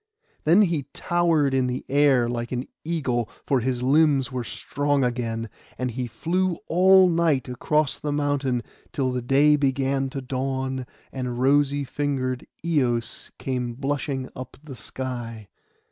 [0.45, 5.47] Then he towered in the air like an eagle, for his limbs were strong again;
[5.77, 11.37] and he flew all night across the mountain till the day began to dawn, and
[11.39, 15.49] rosy fingered Eos came blushing up the sky.